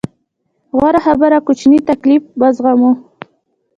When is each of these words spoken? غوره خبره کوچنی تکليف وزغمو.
غوره 0.77 0.99
خبره 1.05 1.37
کوچنی 1.47 1.79
تکليف 1.89 2.23
وزغمو. 2.41 2.91